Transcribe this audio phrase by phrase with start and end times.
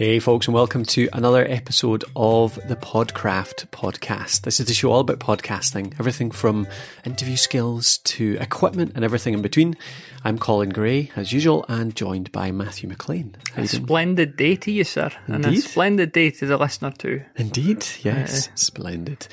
[0.00, 4.40] Hey, folks, and welcome to another episode of the Podcraft podcast.
[4.44, 6.66] This is the show all about podcasting, everything from
[7.04, 9.76] interview skills to equipment and everything in between.
[10.24, 13.36] I'm Colin Gray, as usual, and joined by Matthew McLean.
[13.56, 15.10] A splendid day to you, sir.
[15.28, 15.46] Indeed.
[15.46, 17.22] And a splendid day to the listener, too.
[17.36, 19.28] Indeed, yes, uh, splendid.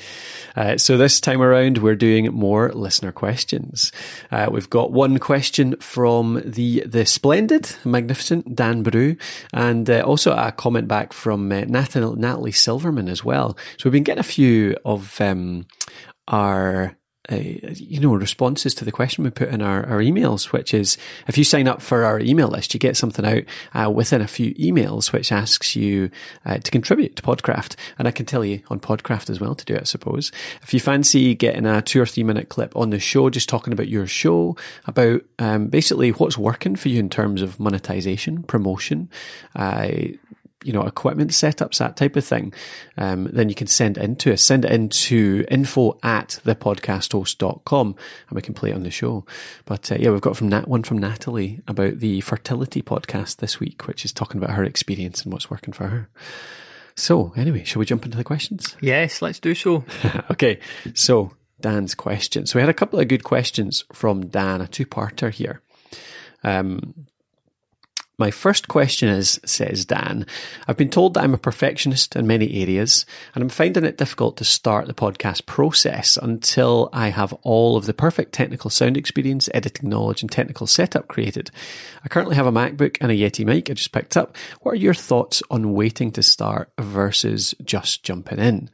[0.56, 3.92] Uh, so, this time around, we're doing more listener questions.
[4.30, 9.16] Uh, we've got one question from the, the splendid, magnificent Dan Brew,
[9.52, 13.56] and uh, also a comment back from uh, Natalie, Natalie Silverman as well.
[13.78, 15.66] So we've been getting a few of um,
[16.26, 16.98] our
[17.30, 20.96] uh, you know, responses to the question we put in our, our emails, which is
[21.26, 23.42] if you sign up for our email list, you get something out
[23.74, 26.10] uh, within a few emails, which asks you
[26.46, 27.76] uh, to contribute to Podcraft.
[27.98, 30.32] And I can tell you on Podcraft as well to do it, I suppose.
[30.62, 33.74] If you fancy getting a two or three minute clip on the show, just talking
[33.74, 39.10] about your show, about um, basically what's working for you in terms of monetization, promotion,
[39.54, 39.88] uh,
[40.64, 42.52] you know, equipment setups, that type of thing,
[42.96, 44.42] um, then you can send it into us.
[44.42, 47.86] Send it into info at thepodcasthost.com
[48.28, 49.24] and we can play it on the show.
[49.64, 53.60] But uh, yeah, we've got from Nat, one from Natalie about the fertility podcast this
[53.60, 56.08] week, which is talking about her experience and what's working for her.
[56.96, 58.76] So anyway, shall we jump into the questions?
[58.80, 59.84] Yes, let's do so.
[60.30, 60.58] okay.
[60.94, 62.46] So Dan's question.
[62.46, 65.62] So we had a couple of good questions from Dan, a two-parter here.
[66.42, 67.06] Um,
[68.18, 70.26] my first question is, says Dan,
[70.66, 74.36] I've been told that I'm a perfectionist in many areas, and I'm finding it difficult
[74.38, 79.48] to start the podcast process until I have all of the perfect technical sound experience,
[79.54, 81.52] editing knowledge, and technical setup created.
[82.04, 84.36] I currently have a MacBook and a Yeti mic I just picked up.
[84.62, 88.68] What are your thoughts on waiting to start versus just jumping in?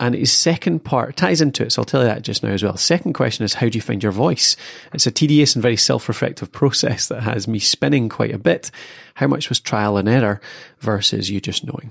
[0.00, 2.62] And his second part ties into it, so I'll tell you that just now as
[2.62, 2.76] well.
[2.76, 4.56] Second question is how do you find your voice?
[4.92, 8.70] It's a tedious and very self-reflective process that has me spinning quite a bit.
[9.14, 10.40] How much was trial and error
[10.78, 11.90] versus you just knowing?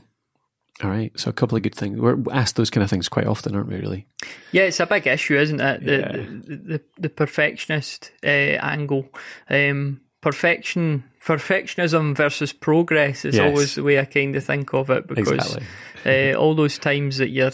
[0.83, 1.99] All right, so a couple of good things.
[1.99, 3.77] We're asked those kind of things quite often, aren't we?
[3.77, 4.05] Really?
[4.51, 5.83] Yeah, it's a big issue, isn't it?
[5.83, 6.11] The yeah.
[6.11, 9.09] the, the, the, perfectionist uh, angle,
[9.49, 13.49] um, perfection, perfectionism versus progress is yes.
[13.49, 16.31] always the way I kind of think of it because exactly.
[16.31, 17.51] uh, all those times that you're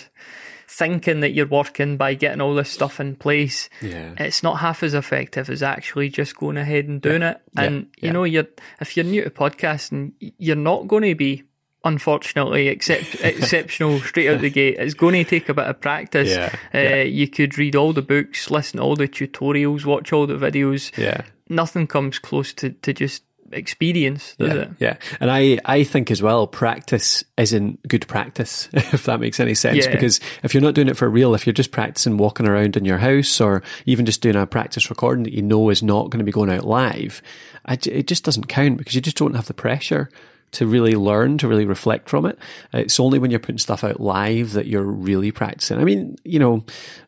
[0.68, 4.14] thinking that you're working by getting all this stuff in place, yeah.
[4.18, 7.32] it's not half as effective as actually just going ahead and doing yeah.
[7.32, 7.42] it.
[7.56, 8.08] And yeah.
[8.08, 8.48] you know, you're
[8.80, 11.44] if you're new to podcasting, you're not going to be
[11.84, 14.78] unfortunately except, exceptional straight out the gate.
[14.80, 16.30] It's going to take a bit of practice.
[16.30, 17.04] Yeah, uh, yeah.
[17.04, 20.96] You could read all the books, listen to all the tutorials, watch all the videos.
[20.98, 21.22] Yeah.
[21.50, 24.70] Nothing comes close to, to just experience, does yeah, it?
[24.80, 24.98] Yeah.
[25.20, 29.86] And I, I think as well, practice isn't good practice, if that makes any sense.
[29.86, 29.92] Yeah.
[29.92, 32.86] Because if you're not doing it for real, if you're just practicing walking around in
[32.86, 36.20] your house or even just doing a practice recording that you know is not going
[36.20, 37.22] to be going out live,
[37.68, 40.10] it just doesn't count because you just don't have the pressure
[40.54, 42.40] to really learn, to really reflect from it.
[42.72, 45.80] It's only when you're putting stuff out live that you're really practicing.
[45.80, 46.64] I mean, you know,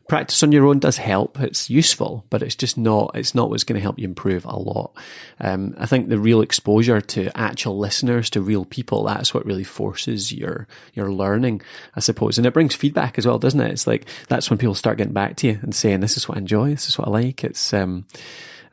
[0.08, 1.40] practice on your own does help.
[1.40, 4.56] It's useful, but it's just not, it's not what's going to help you improve a
[4.56, 4.92] lot.
[5.40, 9.64] Um, I think the real exposure to actual listeners, to real people, that's what really
[9.64, 11.62] forces your, your learning,
[11.94, 12.38] I suppose.
[12.38, 13.72] And it brings feedback as well, doesn't it?
[13.72, 16.36] It's like, that's when people start getting back to you and saying, this is what
[16.36, 16.70] I enjoy.
[16.70, 17.42] This is what I like.
[17.42, 18.06] It's, um,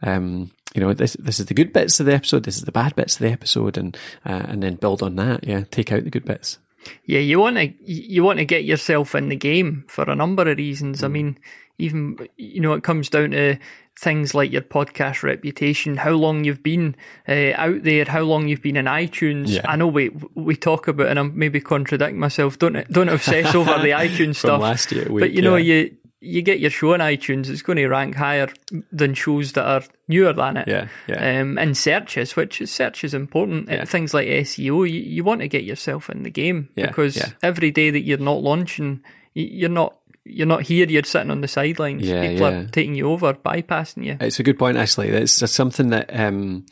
[0.01, 2.71] um, you know, this this is the good bits of the episode, this is the
[2.71, 5.43] bad bits of the episode, and uh, and then build on that.
[5.43, 6.57] Yeah, take out the good bits.
[7.05, 10.49] Yeah, you want to you want to get yourself in the game for a number
[10.49, 11.01] of reasons.
[11.01, 11.03] Mm.
[11.03, 11.39] I mean,
[11.77, 13.57] even you know, it comes down to
[13.99, 16.95] things like your podcast reputation, how long you've been
[17.27, 19.49] uh, out there, how long you've been in iTunes.
[19.49, 19.61] Yeah.
[19.65, 22.59] I know we we talk about, and I'm maybe contradicting myself.
[22.59, 24.61] Don't don't obsess over the iTunes stuff.
[24.61, 27.75] last year, week, but you know you you get your show on iTunes, it's going
[27.75, 28.47] to rank higher
[28.91, 30.67] than shows that are newer than it.
[30.67, 31.41] Yeah, yeah.
[31.41, 33.69] Um, in searches, which search is important.
[33.69, 33.83] Yeah.
[33.83, 37.31] Things like SEO, you, you want to get yourself in the game yeah, because yeah.
[37.43, 39.03] every day that you're not launching,
[39.33, 40.87] you're not you're not here.
[40.87, 42.03] You're sitting on the sidelines.
[42.03, 42.59] Yeah, People yeah.
[42.59, 44.17] are taking you over, bypassing you.
[44.21, 45.09] It's a good point, actually.
[45.09, 46.09] It's something that.
[46.17, 46.65] Um,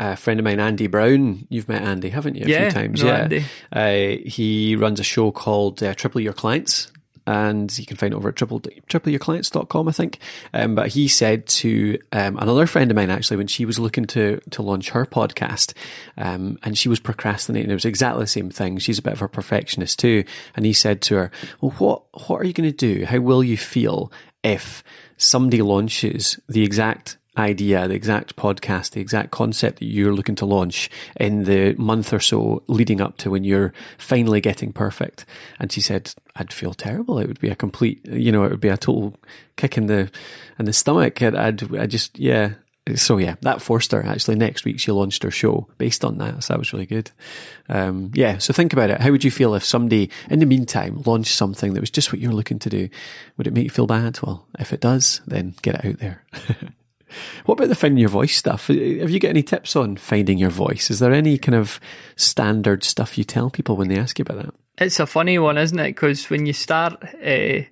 [0.00, 1.48] a friend of mine, Andy Brown.
[1.50, 2.44] You've met Andy, haven't you?
[2.44, 3.02] A yeah, few times.
[3.02, 3.42] No, yeah.
[3.72, 6.92] Uh, he runs a show called uh, Triple Your Clients
[7.28, 10.18] and you can find it over at triple, tripleyourclients.com, I think.
[10.54, 14.06] Um, but he said to um, another friend of mine, actually, when she was looking
[14.06, 15.74] to, to launch her podcast,
[16.16, 18.78] um, and she was procrastinating, it was exactly the same thing.
[18.78, 20.24] She's a bit of a perfectionist too.
[20.56, 21.30] And he said to her,
[21.60, 23.04] well, what, what are you going to do?
[23.04, 24.10] How will you feel
[24.42, 24.82] if
[25.18, 30.46] somebody launches the exact idea, the exact podcast, the exact concept that you're looking to
[30.46, 35.24] launch in the month or so leading up to when you're finally getting perfect.
[35.58, 37.18] And she said, I'd feel terrible.
[37.18, 39.16] It would be a complete, you know, it would be a total
[39.56, 40.10] kick in the,
[40.58, 41.22] in the stomach.
[41.22, 42.54] I'd, I'd I just, yeah,
[42.96, 46.42] so yeah, that forced her actually next week she launched her show based on that.
[46.42, 47.10] So that was really good.
[47.68, 48.38] Um, yeah.
[48.38, 49.00] So think about it.
[49.00, 52.20] How would you feel if somebody in the meantime launched something that was just what
[52.20, 52.88] you're looking to do?
[53.36, 54.18] Would it make you feel bad?
[54.22, 56.24] Well, if it does, then get it out there.
[57.44, 58.68] what about the finding your voice stuff?
[58.68, 60.90] Have you got any tips on finding your voice?
[60.90, 61.80] Is there any kind of
[62.16, 64.54] standard stuff you tell people when they ask you about that?
[64.78, 65.88] It's a funny one, isn't it?
[65.88, 67.62] Because when you start, uh,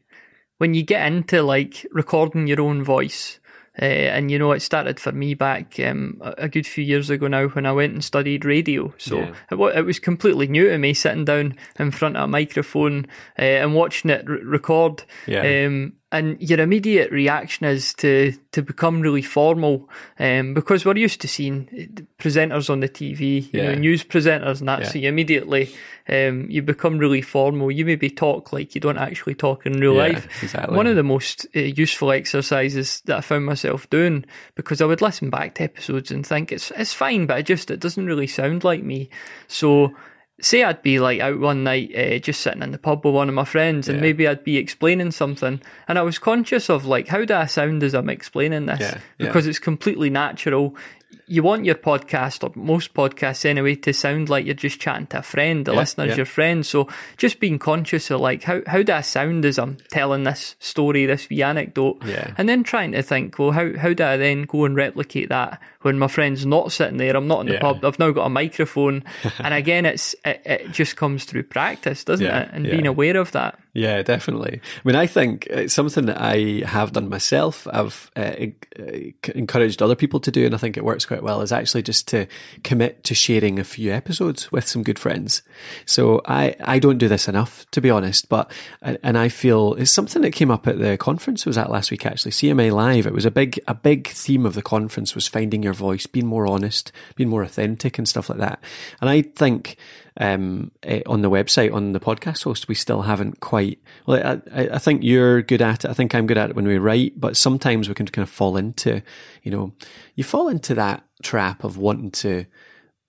[0.59, 3.38] when you get into like recording your own voice,
[3.81, 7.27] uh, and you know, it started for me back um, a good few years ago
[7.27, 8.94] now when I went and studied radio.
[8.97, 9.35] So yeah.
[9.50, 13.06] it, it, was completely new to me sitting down in front of a microphone
[13.38, 15.05] uh, and watching it r- record.
[15.27, 15.67] Yeah.
[15.67, 19.88] Um, and your immediate reaction is to to become really formal
[20.20, 23.73] um, because we're used to seeing presenters on the TV, you yeah.
[23.73, 24.82] know, news presenters and that.
[24.82, 24.88] Yeah.
[24.88, 25.75] So you immediately
[26.08, 27.73] um, you become really formal.
[27.73, 30.43] You maybe talk like you don't actually talk in real yeah, life.
[30.44, 30.76] Exactly.
[30.76, 34.25] One of the most uh, useful exercises that I found myself doing
[34.55, 37.70] because I would listen back to episodes and think it's it's fine, but it just
[37.70, 39.11] it doesn't really sound like me.
[39.49, 39.93] So
[40.41, 43.29] say I'd be like out one night, uh, just sitting in the pub with one
[43.29, 44.03] of my friends, and yeah.
[44.03, 47.83] maybe I'd be explaining something, and I was conscious of like, how do I sound
[47.83, 48.81] as I'm explaining this?
[48.81, 49.27] Yeah, yeah.
[49.27, 50.77] Because it's completely natural
[51.28, 55.19] you want your podcast or most podcasts anyway to sound like you're just chatting to
[55.19, 56.17] a friend, the yeah, listener's yeah.
[56.17, 56.64] your friend.
[56.64, 60.55] So just being conscious of like how how do I sound as I'm telling this
[60.61, 62.32] story, this wee anecdote, yeah.
[62.38, 65.61] and then trying to think, well, how how do I then go and replicate that
[65.82, 67.17] when my friend's not sitting there?
[67.17, 67.61] I'm not in the yeah.
[67.61, 67.84] pub.
[67.84, 69.02] I've now got a microphone,
[69.38, 72.50] and again, it's it, it, just comes through practice, doesn't it?
[72.52, 73.58] And being aware of that.
[73.76, 74.62] Yeah, definitely.
[74.64, 77.69] I mean, I think uh, it's something that I have done myself.
[77.70, 78.46] I've uh,
[78.78, 78.82] uh
[79.34, 81.43] encouraged other people to do, and I think it works quite well.
[81.43, 82.26] Is actually just to
[82.64, 85.43] commit to sharing a few episodes with some good friends.
[85.84, 88.31] So I I don't do this enough, to be honest.
[88.31, 88.50] But
[88.81, 91.70] uh, and I feel it's something that came up at the conference I was at
[91.70, 92.06] last week.
[92.06, 93.06] Actually, CMA Live.
[93.06, 96.26] It was a big a big theme of the conference was finding your voice, being
[96.26, 98.58] more honest, being more authentic, and stuff like that.
[99.02, 99.76] And I think
[100.19, 103.79] um, eh, on the website on the podcast host, we still haven't quite.
[104.07, 105.91] Well, I, I think you're good at it.
[105.91, 108.31] I think I'm good at it when we write, but sometimes we can kind of
[108.31, 109.03] fall into,
[109.43, 109.73] you know,
[110.15, 112.47] you fall into that trap of wanting to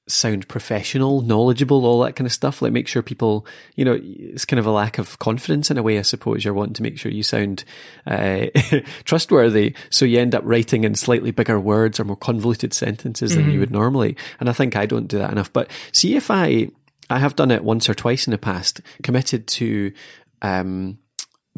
[0.08, 2.62] sound professional, knowledgeable, all that kind of stuff.
[2.62, 3.46] Like make sure people,
[3.76, 6.44] you know, it's kind of a lack of confidence in a way, I suppose.
[6.44, 7.64] You're wanting to make sure you sound
[8.06, 8.48] uh,
[9.04, 9.76] trustworthy.
[9.90, 13.42] So you end up writing in slightly bigger words or more convoluted sentences mm-hmm.
[13.42, 13.60] than you mm-hmm.
[13.62, 14.18] would normally.
[14.40, 15.52] And I think I don't do that enough.
[15.52, 16.70] But see if I
[17.10, 19.94] I have done it once or twice in the past, committed to,
[20.42, 21.00] um,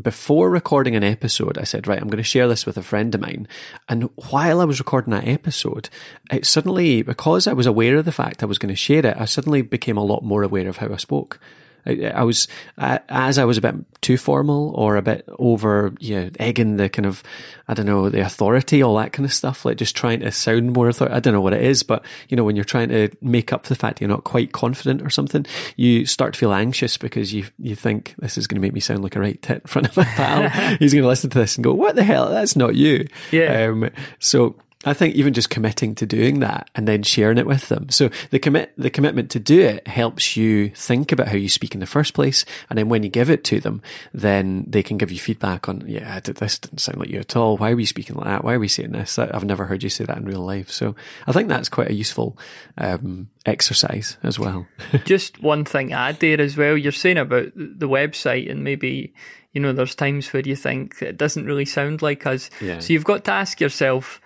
[0.02, 3.14] before recording an episode, I said, right, I'm going to share this with a friend
[3.14, 3.48] of mine.
[3.90, 5.90] And while I was recording that episode,
[6.32, 9.18] it suddenly, because I was aware of the fact I was going to share it,
[9.18, 11.40] I suddenly became a lot more aware of how I spoke.
[11.86, 12.48] I, I was
[12.78, 16.90] as I was a bit too formal or a bit over, you know, egging the
[16.90, 17.24] kind of,
[17.68, 20.74] I don't know, the authority, all that kind of stuff, like just trying to sound
[20.74, 21.16] more authority.
[21.16, 23.64] I don't know what it is, but you know, when you're trying to make up
[23.64, 25.46] for the fact you're not quite confident or something,
[25.76, 28.80] you start to feel anxious because you you think this is going to make me
[28.80, 30.50] sound like a right tit in front of my pal.
[30.80, 32.30] He's going to listen to this and go, "What the hell?
[32.30, 33.70] That's not you." Yeah.
[33.70, 33.90] Um,
[34.20, 34.56] so
[34.86, 37.90] I think even just committing to doing that and then sharing it with them.
[37.90, 41.74] So the commit, the commitment to do it helps you think about how you speak
[41.74, 42.46] in the first place.
[42.70, 43.82] And then when you give it to them,
[44.14, 47.58] then they can give you feedback on, yeah, this didn't sound like you at all.
[47.58, 48.46] Why are we speaking like that?
[48.46, 49.20] Why are we saying this?
[49.20, 50.72] I've never heard you say that in real life.
[50.72, 50.96] So
[51.28, 52.38] I think that's quite a useful,
[52.78, 54.66] um, exercise as well.
[55.04, 56.78] just one thing add there as well.
[56.78, 59.14] You're saying about the website and maybe,
[59.52, 62.50] you know, there's times where you think it doesn't really sound like us.
[62.62, 62.80] Yeah.
[62.80, 64.22] So you've got to ask yourself,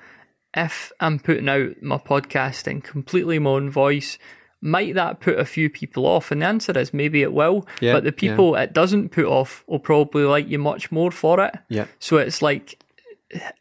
[0.56, 4.18] if I'm putting out my podcast in completely my own voice,
[4.62, 6.32] might that put a few people off?
[6.32, 7.68] And the answer is maybe it will.
[7.82, 8.64] Yeah, but the people yeah.
[8.64, 11.54] it doesn't put off will probably like you much more for it.
[11.70, 11.88] Yeah.
[12.00, 12.84] So it's like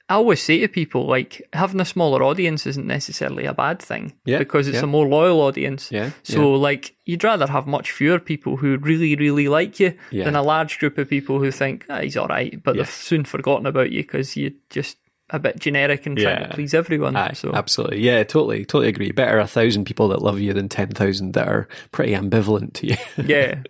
[0.08, 4.12] I always say to people, like having a smaller audience isn't necessarily a bad thing.
[4.24, 4.38] Yeah.
[4.38, 4.84] Because it's yeah.
[4.84, 5.90] a more loyal audience.
[5.90, 6.10] Yeah.
[6.22, 10.42] So like you'd rather have much fewer people who really, really like you than a
[10.42, 13.90] large group of people who think ah, he's all right, but they've soon forgotten about
[13.90, 14.98] you because you just
[15.32, 17.16] a bit generic and trying to please everyone.
[17.16, 19.10] Aye, so absolutely, yeah, totally, totally agree.
[19.10, 22.86] Better a thousand people that love you than ten thousand that are pretty ambivalent to
[22.88, 22.96] you.
[23.32, 23.62] Yeah,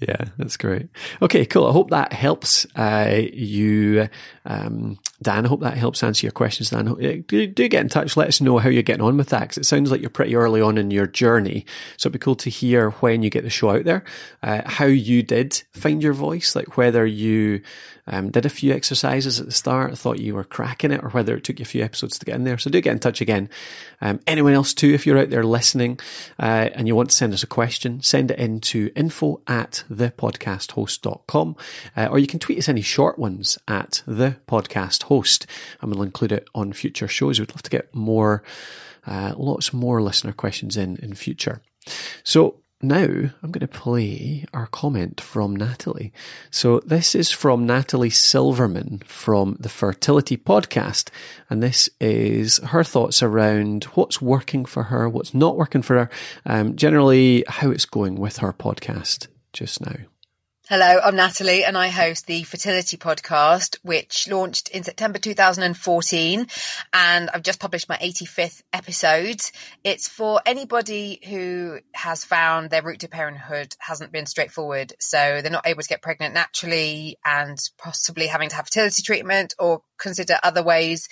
[0.00, 0.88] yeah, that's great.
[1.20, 1.66] Okay, cool.
[1.66, 4.08] I hope that helps uh, you,
[4.46, 5.46] um, Dan.
[5.46, 6.94] I hope that helps answer your questions, Dan.
[6.94, 8.16] Do, do get in touch.
[8.16, 10.60] Let us know how you're getting on with that it sounds like you're pretty early
[10.60, 11.66] on in your journey.
[11.96, 14.04] So it'd be cool to hear when you get the show out there,
[14.42, 17.62] uh, how you did find your voice, like whether you
[18.06, 21.34] um, did a few exercises at the start, thought you were cracking it, or whether
[21.36, 22.58] it took you a few episodes to get in there.
[22.58, 23.48] So do get in touch again.
[24.00, 25.98] Um, anyone else too, if you're out there listening
[26.38, 29.84] uh, and you want to send us a question, send it in to info at
[29.90, 31.56] thepodcasthost.com
[31.96, 35.46] uh, or you can tweet us any short ones at the podcast host,
[35.80, 37.38] and we'll include it on future shows.
[37.38, 38.42] We'd love to get more,
[39.06, 41.62] uh, lots more listener questions in in future.
[42.22, 46.12] So now I'm going to play our comment from Natalie.
[46.50, 51.08] So this is from Natalie Silverman from the Fertility Podcast.
[51.48, 56.10] And this is her thoughts around what's working for her, what's not working for her,
[56.44, 59.96] um, generally how it's going with her podcast just now.
[60.66, 66.46] Hello, I'm Natalie and I host the Fertility Podcast, which launched in September 2014.
[66.94, 69.42] And I've just published my 85th episode.
[69.84, 74.94] It's for anybody who has found their route to parenthood hasn't been straightforward.
[74.98, 79.52] So they're not able to get pregnant naturally and possibly having to have fertility treatment
[79.58, 81.10] or consider other ways.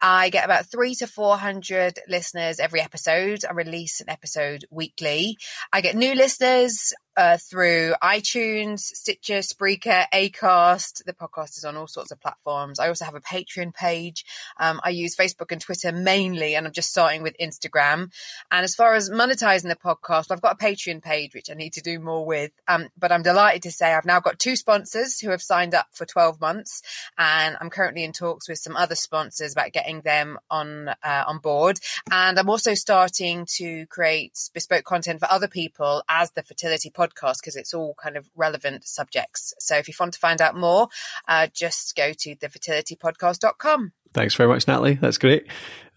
[0.00, 3.44] I get about three to 400 listeners every episode.
[3.48, 5.36] I release an episode weekly.
[5.72, 11.04] I get new listeners uh, through iTunes, Stitcher, Spreaker, Acast.
[11.04, 12.80] The podcast is on all sorts of platforms.
[12.80, 14.24] I also have a Patreon page.
[14.58, 18.10] Um, I use Facebook and Twitter mainly, and I'm just starting with Instagram.
[18.50, 21.74] And as far as monetizing the podcast, I've got a Patreon page, which I need
[21.74, 22.50] to do more with.
[22.66, 25.86] Um, but I'm delighted to say I've now got two sponsors who have signed up
[25.92, 26.82] for 12 months.
[27.16, 31.38] And I'm currently in talks with some other sponsors about getting them on, uh, on
[31.38, 31.78] board.
[32.10, 37.03] And I'm also starting to create bespoke content for other people as the fertility podcast
[37.08, 39.54] podcast because it's all kind of relevant subjects.
[39.58, 40.88] So if you want to find out more,
[41.28, 43.92] uh, just go to thefertilitypodcast.com.
[44.12, 44.94] Thanks very much, Natalie.
[44.94, 45.46] That's great.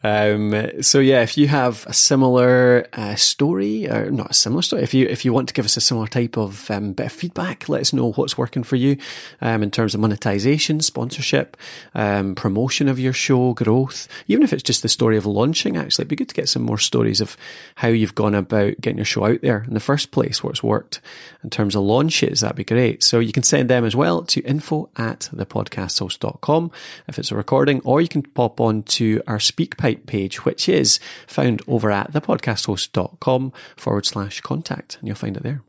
[0.04, 4.84] Um, so yeah, if you have a similar uh, story, or not a similar story,
[4.84, 7.12] if you if you want to give us a similar type of um, bit of
[7.12, 8.98] feedback, let us know what's working for you
[9.42, 11.58] um, in terms of monetization, sponsorship,
[11.96, 14.08] um, promotion of your show, growth.
[14.28, 16.62] Even if it's just the story of launching, actually, it'd be good to get some
[16.62, 17.36] more stories of
[17.76, 21.02] how you've gone about getting your show out there in the first place, what's worked
[21.44, 22.42] in terms of launches.
[22.42, 23.04] That'd be great.
[23.04, 26.72] So you can send them as well to info at thepodcasthost.com
[27.08, 31.00] if it's a recording, or you can pop on to our SpeakPipe page, which is
[31.28, 35.62] found over at thepodcasthost.com forward slash contact, and you'll find it there.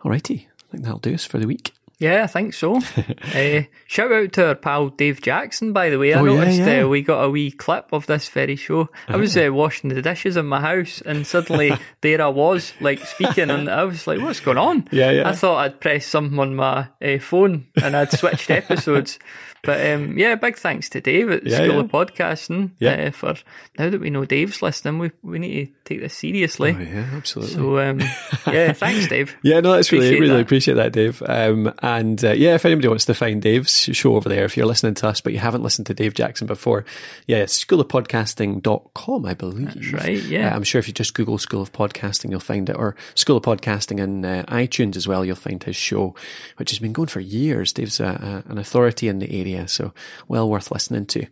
[0.00, 1.72] Alrighty, I think that'll do us for the week.
[1.98, 2.76] Yeah, I think so.
[2.76, 6.14] uh, shout out to our pal Dave Jackson, by the way.
[6.14, 6.84] I oh, noticed yeah, yeah.
[6.84, 8.88] Uh, we got a wee clip of this very show.
[9.08, 13.04] I was uh, washing the dishes in my house, and suddenly there I was, like
[13.04, 15.28] speaking, and I was like, "What's going on?" Yeah, yeah.
[15.28, 19.18] I thought I'd pressed something on my uh, phone, and I'd switched episodes.
[19.62, 21.80] But um, yeah, big thanks to Dave at yeah, School yeah.
[21.80, 23.08] of Podcasting yeah.
[23.08, 23.34] Uh, for
[23.78, 26.76] now that we know Dave's listening, we we need to take this seriously.
[26.76, 27.54] Oh, yeah, absolutely.
[27.54, 28.00] So um,
[28.46, 29.36] yeah, thanks, Dave.
[29.42, 30.42] yeah, no, that's appreciate really really that.
[30.42, 31.22] appreciate that, Dave.
[31.26, 34.66] Um, and uh, yeah, if anybody wants to find Dave's show over there, if you're
[34.66, 36.84] listening to us but you haven't listened to Dave Jackson before,
[37.26, 39.74] yeah, schoolofpodcasting.com, I believe.
[39.74, 40.22] That's right.
[40.22, 42.96] Yeah, uh, I'm sure if you just Google School of Podcasting, you'll find it, or
[43.14, 45.24] School of Podcasting in uh, iTunes as well.
[45.24, 46.14] You'll find his show,
[46.56, 47.72] which has been going for years.
[47.72, 49.92] Dave's a, a, an authority in the area, so
[50.26, 51.26] well worth listening to.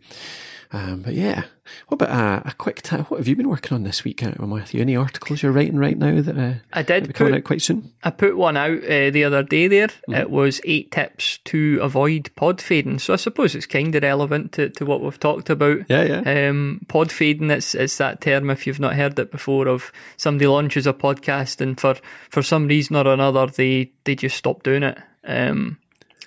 [0.71, 1.43] Um, but yeah,
[1.87, 3.09] what about uh, a quick tip?
[3.09, 4.81] What have you been working on this week, uh, Matthew?
[4.81, 7.93] Any articles you're writing right now that uh, I did coming put, out quite soon?
[8.03, 9.67] I put one out uh, the other day.
[9.67, 10.13] There, mm-hmm.
[10.13, 12.99] it was eight tips to avoid pod fading.
[12.99, 15.89] So I suppose it's kind of relevant to, to what we've talked about.
[15.89, 16.49] Yeah, yeah.
[16.49, 17.49] Um, pod fading.
[17.49, 21.61] It's it's that term if you've not heard it before of somebody launches a podcast
[21.61, 21.95] and for
[22.29, 24.97] for some reason or another they they just stop doing it.
[25.23, 25.77] Um,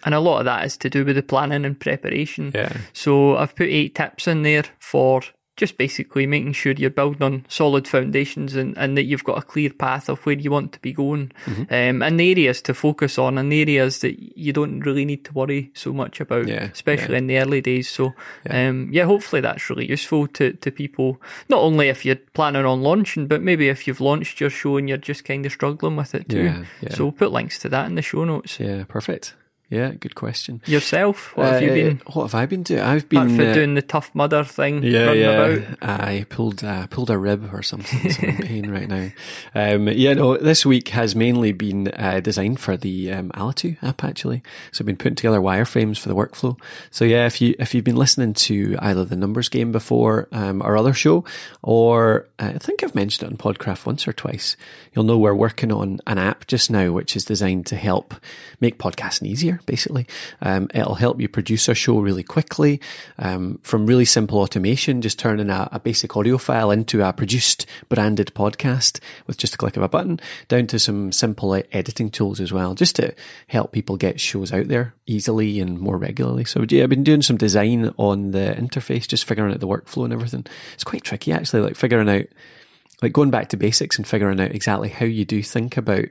[0.05, 2.53] and a lot of that is to do with the planning and preparation.
[2.55, 2.77] Yeah.
[2.93, 5.23] So I've put eight tips in there for
[5.61, 9.43] just basically making sure you're building on solid foundations and, and that you've got a
[9.43, 11.63] clear path of where you want to be going mm-hmm.
[11.65, 15.23] um, and the areas to focus on and the areas that you don't really need
[15.23, 17.19] to worry so much about, yeah, especially yeah.
[17.19, 17.91] in the early days.
[17.91, 18.15] So,
[18.47, 18.69] yeah.
[18.69, 22.81] Um, yeah, hopefully that's really useful to, to people, not only if you're planning on
[22.81, 26.15] launching, but maybe if you've launched your show and you're just kind of struggling with
[26.15, 26.65] it too.
[26.89, 28.59] So we'll put links to that in the show notes.
[28.59, 29.35] Yeah, perfect.
[29.71, 30.61] Yeah, good question.
[30.67, 32.03] Yourself, what have you uh, been?
[32.13, 32.81] What have I been doing?
[32.81, 34.83] I've been uh, doing the Tough Mudder thing.
[34.83, 35.31] Yeah, yeah.
[35.31, 35.77] About.
[35.81, 38.11] I pulled uh, pulled a rib or something.
[38.11, 39.11] So I'm in pain right now.
[39.55, 40.37] Um, yeah, no.
[40.37, 44.43] This week has mainly been uh, designed for the um, Alitu app actually.
[44.73, 46.59] So I've been putting together wireframes for the workflow.
[46.91, 50.63] So yeah, if you if you've been listening to either the Numbers Game before um,
[50.63, 51.25] our other show,
[51.63, 54.57] or uh, I think I've mentioned it on Podcraft once or twice,
[54.95, 58.15] you'll know we're working on an app just now which is designed to help
[58.61, 60.07] make podcasting easier basically.
[60.41, 62.81] Um, it'll help you produce a show really quickly
[63.19, 67.67] um, from really simple automation, just turning a, a, basic audio file into a produced
[67.89, 72.41] branded podcast with just a click of a button, down to some simple editing tools
[72.41, 73.15] as well, just to
[73.49, 76.45] help people get shows out there easily and more regularly.
[76.45, 80.05] So yeah, I've been doing some design on the interface, just figuring out the workflow
[80.05, 80.47] and everything.
[80.75, 82.27] It's quite tricky actually, like figuring out,
[83.03, 86.07] like going back to basics and figuring out exactly how you do think about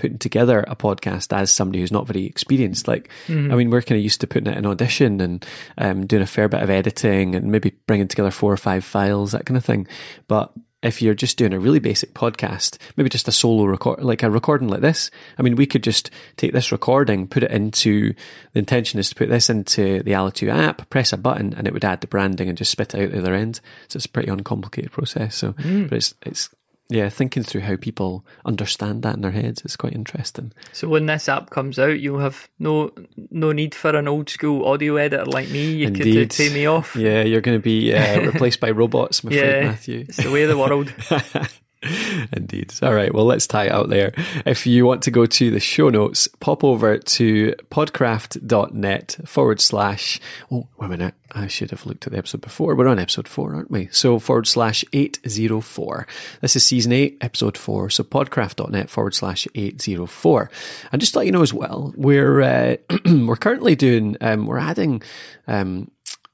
[0.00, 2.88] putting together a podcast as somebody who's not very experienced.
[2.88, 3.52] Like, mm-hmm.
[3.52, 5.46] I mean, we're kind of used to putting it in Audition and
[5.78, 9.32] um, doing a fair bit of editing and maybe bringing together four or five files,
[9.32, 9.86] that kind of thing.
[10.26, 10.52] But
[10.82, 14.30] if you're just doing a really basic podcast, maybe just a solo record, like a
[14.30, 15.10] recording like this.
[15.36, 18.14] I mean, we could just take this recording, put it into,
[18.54, 21.74] the intention is to put this into the Alitu app, press a button, and it
[21.74, 23.60] would add the branding and just spit it out the other end.
[23.88, 25.36] So it's a pretty uncomplicated process.
[25.36, 25.90] So, mm.
[25.90, 26.48] but it's, it's,
[26.90, 30.52] yeah, thinking through how people understand that in their heads is quite interesting.
[30.72, 32.90] So when this app comes out, you'll have no
[33.30, 35.72] no need for an old school audio editor like me.
[35.72, 36.30] You Indeed.
[36.30, 36.96] could pay me off.
[36.96, 40.00] Yeah, you're going to be uh, replaced by robots, my yeah, Matthew.
[40.08, 40.92] It's the way of the world.
[42.32, 42.74] Indeed.
[42.82, 43.12] All right.
[43.12, 44.12] Well, let's tie it out there.
[44.44, 50.20] If you want to go to the show notes, pop over to podcraft.net forward slash.
[50.50, 51.14] Oh, wait a minute.
[51.32, 52.74] I should have looked at the episode before.
[52.74, 53.88] We're on episode four, aren't we?
[53.92, 56.06] So forward slash 804.
[56.42, 57.88] This is season eight, episode four.
[57.88, 60.50] So podcraft.net forward slash 804.
[60.92, 64.58] And just to let you know as well, we're, uh, we're currently doing, um, we're
[64.58, 65.02] adding,
[65.46, 65.90] um,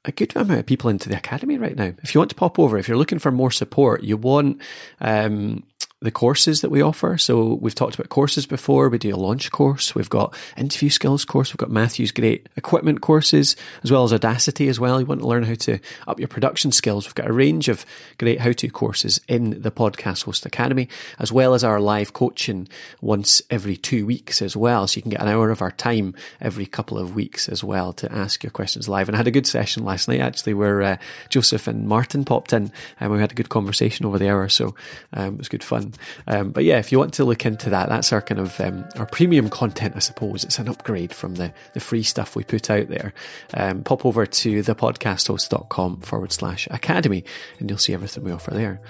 [0.07, 1.93] a good amount of people into the academy right now.
[2.03, 4.63] If you want to pop over, if you're looking for more support, you want
[5.01, 5.65] um,
[6.07, 7.19] the courses that we offer.
[7.19, 8.89] So we've talked about courses before.
[8.89, 9.93] We do a launch course.
[9.93, 11.53] We've got interview skills course.
[11.53, 15.01] We've got Matthew's great equipment courses, as well as Audacity as well.
[15.01, 17.07] You want to learn how to up your production skills.
[17.07, 17.85] We've got a range of
[18.19, 22.69] great how-to courses in the Podcast Host Academy, as well as our live coaching
[23.01, 24.87] once every two weeks as well.
[24.87, 27.93] So you can get an hour of our time every couple of weeks as well
[27.95, 29.09] to ask your questions live.
[29.09, 30.97] And I had a good session last night actually where uh,
[31.31, 32.71] Joseph and Martin popped in
[33.01, 34.49] and we had a good conversation over the hour.
[34.49, 34.77] So
[35.13, 35.95] um, it was good fun.
[36.27, 38.85] Um, but yeah, if you want to look into that, that's our kind of um,
[38.97, 40.45] our premium content, I suppose.
[40.45, 43.13] It's an upgrade from the, the free stuff we put out there.
[43.55, 47.25] Um, pop over to thepodcasthost.com forward slash academy
[47.59, 48.81] and you'll see everything we offer there.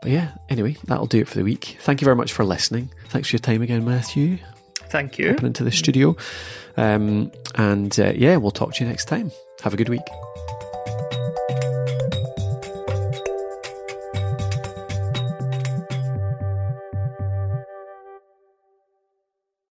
[0.00, 1.78] But yeah, anyway, that'll do it for the week.
[1.80, 2.90] Thank you very much for listening.
[3.08, 4.38] Thanks for your time again, Matthew.
[4.88, 5.30] Thank you.
[5.30, 6.16] Open into the studio.
[6.76, 9.30] Um, and uh, yeah, we'll talk to you next time.
[9.62, 10.23] Have a good week.